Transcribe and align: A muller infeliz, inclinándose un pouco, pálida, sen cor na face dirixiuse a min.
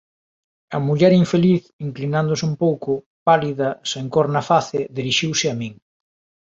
A 0.75 0.77
muller 0.85 1.13
infeliz, 1.23 1.63
inclinándose 1.87 2.43
un 2.49 2.55
pouco, 2.63 2.91
pálida, 3.27 3.69
sen 3.91 4.05
cor 4.13 4.27
na 4.35 4.43
face 4.49 4.79
dirixiuse 4.97 5.45
a 5.49 5.55
min. 5.61 5.73